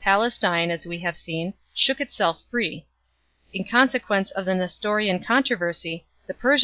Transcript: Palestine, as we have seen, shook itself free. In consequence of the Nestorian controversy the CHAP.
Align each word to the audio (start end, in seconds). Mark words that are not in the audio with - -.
Palestine, 0.00 0.70
as 0.70 0.86
we 0.86 1.00
have 1.00 1.16
seen, 1.16 1.54
shook 1.74 2.00
itself 2.00 2.44
free. 2.48 2.86
In 3.52 3.64
consequence 3.64 4.30
of 4.30 4.44
the 4.44 4.54
Nestorian 4.54 5.24
controversy 5.24 6.06
the 6.28 6.34
CHAP. 6.34 6.60